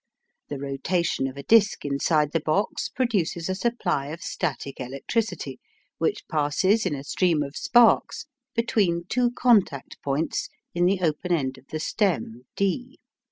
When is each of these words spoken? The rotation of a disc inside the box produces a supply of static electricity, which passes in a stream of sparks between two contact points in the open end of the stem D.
The 0.49 0.57
rotation 0.57 1.27
of 1.27 1.37
a 1.37 1.43
disc 1.43 1.85
inside 1.85 2.31
the 2.31 2.39
box 2.39 2.89
produces 2.89 3.47
a 3.49 3.53
supply 3.53 4.07
of 4.07 4.23
static 4.23 4.79
electricity, 4.79 5.59
which 5.99 6.27
passes 6.27 6.87
in 6.87 6.95
a 6.95 7.03
stream 7.03 7.43
of 7.43 7.55
sparks 7.55 8.25
between 8.55 9.03
two 9.09 9.29
contact 9.29 10.01
points 10.03 10.49
in 10.73 10.85
the 10.87 11.01
open 11.01 11.31
end 11.33 11.59
of 11.59 11.67
the 11.67 11.79
stem 11.79 12.45
D. 12.55 12.97